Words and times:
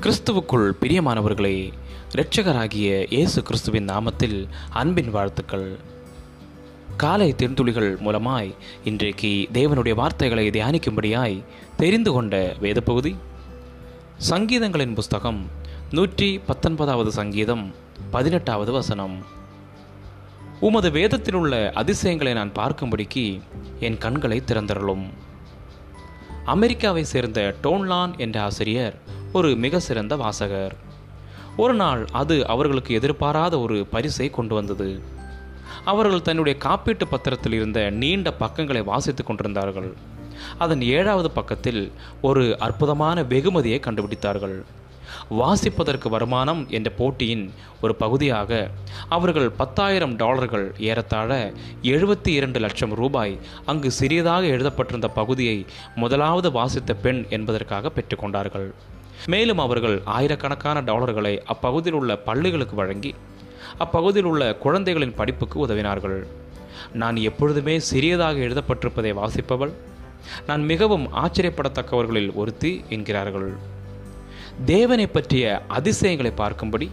கிறிஸ்துவுக்குள் 0.00 0.72
பிரியமானவர்களே 0.80 1.72
இரட்சகராகிய 2.12 3.06
இயேசு 3.10 3.42
கிறிஸ்துவின் 3.42 3.86
நாமத்தில் 3.86 4.48
அன்பின் 4.70 5.10
வாழ்த்துக்கள். 5.10 5.78
காலை 6.96 7.34
தென்துளிகள் 7.38 7.98
மூலமாய் 7.98 8.54
இன்றைக்கு 8.84 9.48
தேவனுடைய 9.52 9.94
வார்த்தைகளை 9.94 10.50
தியானிக்கும்படியாய் 10.50 11.44
தெரிந்து 11.76 12.12
கொண்ட 12.12 12.56
வேத 12.60 12.80
பகுதி 12.80 13.16
சங்கீதங்களின் 14.30 14.94
புஸ்தகம் 14.94 15.50
நூற்றி 15.90 16.38
பத்தொன்பதாவது 16.38 17.12
சங்கீதம் 17.12 17.74
பதினெட்டாவது 18.10 18.72
வசனம். 18.72 19.24
உமது 20.60 20.90
வேதத்தில் 20.90 21.34
உள்ள 21.34 21.72
அதிசயங்களை 21.74 22.32
நான் 22.32 22.56
பார்க்கும்படிக்கு 22.58 23.40
என் 23.80 23.98
கண்களை 23.98 24.42
திறந்தருளும். 24.46 25.06
அமெரிக்காவை 26.44 27.04
சேர்ந்த 27.04 27.54
டோன்லான் 27.62 28.18
என்ற 28.18 28.42
ஆசிரியர் 28.42 29.16
ஒரு 29.32 29.56
மிக 29.56 29.80
சிறந்த 29.80 30.16
வாசகர். 30.16 30.74
ஒரு 31.56 31.74
நாள் 31.74 32.06
அது 32.12 32.46
அவர்களுக்கு 32.46 32.94
எதிர்பாராத 32.94 33.58
ஒரு 33.58 33.86
பரிசை 33.86 34.30
கொண்டு 34.30 34.54
வந்தது. 34.54 35.02
அவர்கள் 35.84 36.22
தன்னுடைய 36.22 36.58
காப்பீட்டு 36.64 37.02
பத்திரத்தில் 37.10 37.52
இருந்த 37.52 37.90
நீண்ட 37.90 38.32
பக்கங்களை 38.32 38.82
வாசித்துக் 38.82 39.26
கொண்டிருந்தார்கள். 39.26 39.94
அதன் 40.58 40.80
ஏழாவது 40.80 41.30
பக்கத்தில் 41.30 41.92
ஒரு 42.20 42.56
அற்புதமான 42.58 43.22
வெகுமதியை 43.22 43.80
கண்டுபிடித்தார்கள். 43.80 44.64
வாசிப்பதற்கு 45.30 46.08
வருமானம் 46.08 46.66
என்ற 46.68 46.90
போட்டியின் 46.90 47.50
ஒரு 47.80 47.94
பகுதியாக 47.94 48.70
அவர்கள் 49.08 49.50
பத்தாயிரம் 49.50 50.16
டாலர்கள் 50.16 50.74
ஏறத்தாழ 50.78 51.52
எழுபத்தி 51.82 52.28
இரண்டு 52.28 52.60
லட்சம் 52.60 52.94
ரூபாய் 52.94 53.38
அங்கு 53.66 53.90
சிறியதாக 53.90 54.46
எழுதப்பட்டிருந்த 54.46 55.08
பகுதியை 55.08 55.66
முதலாவது 55.94 56.50
வாசித்த 56.52 56.94
பெண் 56.94 57.26
என்பதற்காக 57.28 57.92
பெற்றுக்கொண்டார்கள் 57.94 58.74
மேலும் 59.26 59.58
அவர்கள் 59.58 60.02
ஆயிரக்கணக்கான 60.04 60.80
டாலர்களை 60.80 61.42
அப்பகுதியில் 61.44 62.00
உள்ள 62.00 62.16
பள்ளிகளுக்கு 62.16 62.76
வழங்கி 62.76 63.14
அப்பகுதியில் 63.78 64.30
உள்ள 64.30 64.56
குழந்தைகளின் 64.56 65.14
படிப்புக்கு 65.14 65.66
உதவினார்கள். 65.66 66.26
நான் 66.92 67.16
எப்பொழுதுமே 67.16 67.78
சிறியதாக 67.78 68.38
எழுதப்பட்டிருப்பதை 68.38 69.12
வாசிப்பவள் 69.20 69.72
நான் 70.46 70.64
மிகவும் 70.64 71.14
ஆச்சரியப்படத்தக்கவர்களில் 71.14 72.34
ஒருத்தி 72.34 72.84
என்கிறார்கள். 72.88 73.56
தேவனை 74.64 75.06
பற்றிய 75.06 75.62
அதிசயங்களை 75.68 76.32
பார்க்கும்படி 76.36 76.88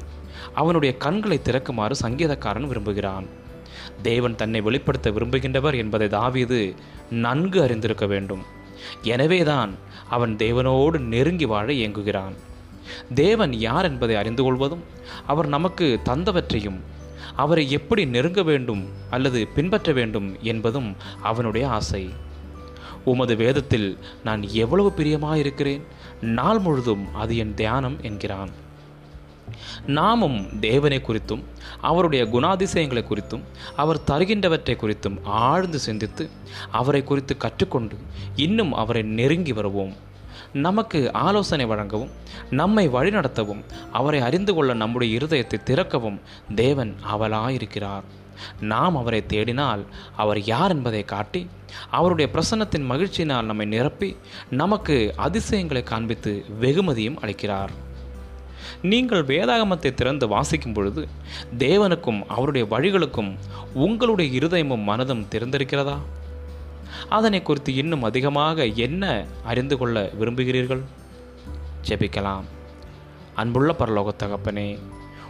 அவனுடைய 0.53 0.97
கண்களை 0.97 1.41
திறக்குமாறு 1.43 1.91
சங்கீதக்காரன் 2.01 2.67
விரும்புகிறான். 2.67 3.25
தேவன் 4.01 4.35
தன்னை 4.35 4.61
வெளிப்படுத்த 4.61 5.11
விரும்புகின்றவர் 5.11 5.75
என்பதை 5.75 6.07
தாவீது 6.07 6.75
நன்கு 7.09 7.61
அறிந்திருக்க 7.61 8.05
வேண்டும். 8.05 8.43
எனவேதான் 9.01 9.75
அவன் 10.09 10.35
தேவனோடு 10.35 10.99
நெருங்கி 10.99 11.45
வாழ 11.45 11.73
இயங்குகிறான். 11.73 12.35
தேவன் 13.13 13.53
யார் 13.53 13.85
என்பதை 13.85 14.15
அறிந்து 14.15 14.43
கொள்வதும் 14.43 14.83
அவர் 15.27 15.47
நமக்கு 15.47 15.99
தந்தவற்றையும் 16.05 16.79
அவரை 17.35 17.71
எப்படி 17.71 18.05
நெருங்க 18.05 18.43
வேண்டும் 18.43 18.89
அல்லது 19.09 19.47
பின்பற்ற 19.47 19.93
வேண்டும் 19.93 20.35
என்பதும் 20.41 20.95
அவனுடைய 21.21 21.69
ஆசை. 21.69 22.09
உமது 23.05 23.35
வேதத்தில் 23.35 23.97
நான் 24.23 24.41
எவ்வளவு 24.49 24.93
பிரியமாயிருக்கிறேன் 24.97 25.81
நாள் 26.21 26.59
முழுதும் 26.59 27.15
அது 27.15 27.37
என் 27.37 27.53
தியானம் 27.53 27.97
என்கிறான். 28.01 28.49
நாமும் 29.87 30.59
தேவனை 30.59 31.01
குறித்தும் 31.07 31.43
அவருடைய 31.81 32.25
குணாதிசயங்களை 32.25 33.03
குறித்தும் 33.11 33.43
அவர் 33.75 34.05
தருகின்றவற்றை 34.07 34.75
குறித்தும் 34.75 35.17
ஆழ்ந்து 35.23 35.79
சிந்தித்து 35.79 36.29
அவரை 36.71 37.03
குறித்து 37.03 37.35
கற்றுக்கொண்டு 37.37 37.97
இன்னும் 38.35 38.73
அவரை 38.73 39.03
நெருங்கி 39.19 39.53
வருவோம். 39.53 39.93
நமக்கு 40.53 40.99
ஆலோசனை 41.13 41.65
வழங்கவும் 41.65 42.11
நம்மை 42.49 42.89
வழிநடத்தவும் 42.89 43.63
அவரை 43.91 44.19
அறிந்து 44.19 44.53
கொள்ள 44.53 44.73
நம்முடைய 44.73 45.17
இருதயத்தை 45.17 45.63
திறக்கவும் 45.63 46.19
தேவன் 46.55 46.95
அவளாயிருக்கிறார் 47.13 48.05
நாம் 48.59 48.95
அவரை 48.95 49.23
தேடினால் 49.27 49.83
அவர் 50.15 50.39
யார் 50.43 50.71
என்பதை 50.71 51.03
காட்டி 51.03 51.47
அவருடைய 51.89 52.27
பிரசன்னத்தின் 52.33 52.87
மகிழ்ச்சியினால் 52.91 53.49
நம்மை 53.49 53.65
நிரப்பி 53.65 54.17
நமக்கு 54.49 55.13
அதிசயங்களை 55.17 55.83
காண்பித்து 55.83 56.45
வெகுமதியும் 56.59 57.19
அளிக்கிறார். 57.19 57.73
நீங்கள் 58.81 59.25
வேதாகமத்தை 59.25 59.93
திறந்து 59.93 60.27
வாசிக்கும் 60.27 60.73
பொழுது 60.73 61.07
தேவனுக்கும் 61.57 62.25
அவருடைய 62.27 62.67
வழிகளுக்கும் 62.69 63.35
உங்களுடைய 63.73 64.39
இருதயமும் 64.39 64.87
மனதும் 64.87 65.25
திறந்திருக்கிறதா? 65.31 65.97
அதனை 67.09 67.41
குறித்து 67.41 67.75
இன்னும் 67.75 68.03
அதிகமாக 68.03 68.65
என்ன 68.65 69.25
அறிந்து 69.43 69.77
கொள்ள 69.77 70.11
விரும்புகிறீர்கள்? 70.13 70.83
ஜெபிக்கலாம். 71.87 72.43
அன்புள்ள 73.35 73.75
பரலோக 73.79 74.09
தகப்பனே 74.17 74.79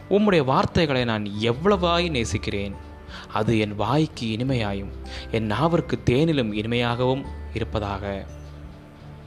உம்முடைய 0.10 0.44
வார்த்தைகளை 0.44 1.04
நான் 1.04 1.26
எவ்வளவாய் 1.42 2.10
நேசிக்கிறேன். 2.10 2.76
அது 3.34 3.60
என் 3.60 3.76
வாய்க்கு 3.76 4.26
இனிமையாயும் 4.26 4.92
என் 5.32 5.52
நாவிற்கு 5.52 5.94
தேனிலும் 6.06 6.54
இனிமையாகவும் 6.54 7.26
இருப்பதாக. 7.54 8.26